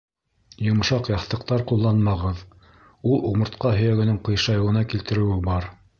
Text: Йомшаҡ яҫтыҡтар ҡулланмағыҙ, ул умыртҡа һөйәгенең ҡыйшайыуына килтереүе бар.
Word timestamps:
Йомшаҡ 0.67 1.09
яҫтыҡтар 1.11 1.63
ҡулланмағыҙ, 1.73 2.41
ул 3.11 3.21
умыртҡа 3.33 3.77
һөйәгенең 3.81 4.19
ҡыйшайыуына 4.31 4.87
килтереүе 4.95 5.39
бар. 5.51 5.71